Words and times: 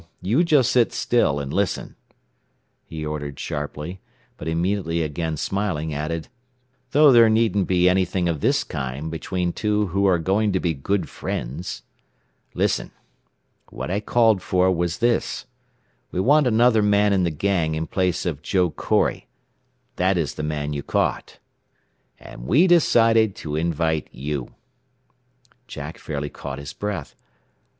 You 0.23 0.43
just 0.43 0.71
sit 0.71 0.91
still 0.93 1.39
and 1.39 1.53
listen," 1.53 1.95
he 2.87 3.05
ordered 3.05 3.39
sharply; 3.39 4.01
but 4.35 4.47
immediately 4.47 5.03
again 5.03 5.37
smiling, 5.37 5.93
added, 5.93 6.27
"though 6.89 7.11
there 7.11 7.29
needn't 7.29 7.67
be 7.67 7.87
anything 7.87 8.27
of 8.27 8.39
this 8.39 8.63
kind 8.63 9.11
between 9.11 9.53
two 9.53 9.85
who 9.89 10.07
are 10.07 10.17
going 10.17 10.53
to 10.53 10.59
be 10.59 10.73
good 10.73 11.07
friends. 11.07 11.83
"Listen. 12.55 12.89
What 13.69 13.91
I 13.91 13.99
called 13.99 14.41
for 14.41 14.71
was 14.71 14.97
this: 14.97 15.45
We 16.11 16.19
want 16.19 16.47
another 16.47 16.81
man 16.81 17.13
in 17.13 17.23
the 17.23 17.29
gang 17.29 17.75
in 17.75 17.85
place 17.85 18.25
of 18.25 18.41
Joe 18.41 18.71
Corry 18.71 19.27
that 19.97 20.17
is 20.17 20.33
the 20.33 20.41
man 20.41 20.73
you 20.73 20.81
caught. 20.81 21.37
"And 22.19 22.47
we 22.47 22.65
decided 22.65 23.35
to 23.35 23.55
invite 23.55 24.07
you." 24.11 24.55
Jack 25.67 25.99
fairly 25.99 26.31
caught 26.31 26.57
his 26.57 26.73
breath. 26.73 27.15